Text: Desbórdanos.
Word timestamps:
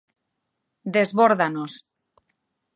Desbórdanos. 0.95 1.71